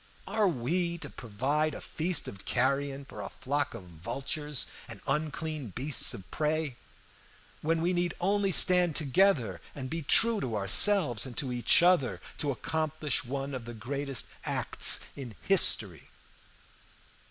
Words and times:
Are 0.25 0.47
we 0.47 0.97
to 0.97 1.11
provide 1.11 1.75
a 1.75 1.79
feast 1.79 2.27
of 2.27 2.43
carrion 2.43 3.05
for 3.05 3.21
a 3.21 3.29
flock 3.29 3.75
of 3.75 3.83
vultures 3.83 4.65
and 4.89 4.99
unclean 5.05 5.67
beasts 5.75 6.15
of 6.15 6.31
prey, 6.31 6.75
when 7.61 7.81
we 7.83 7.93
need 7.93 8.15
only 8.19 8.51
stand 8.51 8.95
together, 8.95 9.61
and 9.75 9.91
be 9.91 10.01
true 10.01 10.41
to 10.41 10.55
ourselves 10.55 11.27
and 11.27 11.37
to 11.37 11.51
each 11.53 11.83
other, 11.83 12.19
to 12.39 12.49
accomplish 12.49 13.23
one 13.23 13.53
of 13.53 13.65
the 13.65 13.75
greatest 13.75 14.25
acts 14.43 15.01
in 15.15 15.35
history? 15.43 16.09